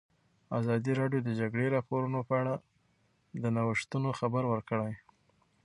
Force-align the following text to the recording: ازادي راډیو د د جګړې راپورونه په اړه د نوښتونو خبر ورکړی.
ازادي 0.59 0.91
راډیو 0.99 1.21
د 1.23 1.25
د 1.27 1.29
جګړې 1.41 1.73
راپورونه 1.75 2.19
په 2.29 2.33
اړه 2.41 2.55
د 3.41 3.43
نوښتونو 3.55 4.09
خبر 4.19 4.43
ورکړی. 4.53 4.93